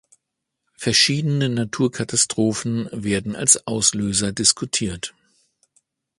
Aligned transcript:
Verschiedene 0.73 1.47
Naturkatastrophen 1.47 2.89
werden 2.91 3.35
als 3.35 3.67
Auslöser 3.67 4.31
diskutiert. 4.31 5.13